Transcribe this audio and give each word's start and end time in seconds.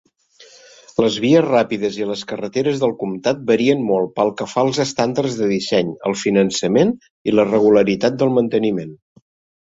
Les 1.03 1.17
vies 1.23 1.41
ràpides 1.47 1.97
i 1.97 2.05
les 2.11 2.21
carreteres 2.31 2.79
del 2.83 2.93
comtat 3.03 3.43
varien 3.51 3.83
molt 3.89 4.09
pel 4.15 4.31
que 4.39 4.47
fa 4.53 4.63
als 4.67 4.79
estàndards 4.85 5.35
de 5.41 5.49
disseny, 5.51 5.91
el 6.11 6.17
finançament 6.23 6.95
i 7.31 7.35
la 7.35 7.45
regularitat 7.51 8.17
del 8.23 8.33
manteniment. 8.39 8.97